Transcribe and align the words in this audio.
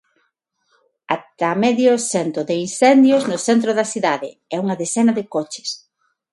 Ata 1.15 1.49
medio 1.65 1.91
cento 2.11 2.39
de 2.49 2.55
incendios 2.67 3.23
no 3.31 3.37
centro 3.47 3.71
da 3.79 3.85
cidade, 3.93 4.29
e 4.53 4.55
unha 4.63 4.79
decena 4.81 5.11
de 5.17 5.23
coches. 5.35 5.69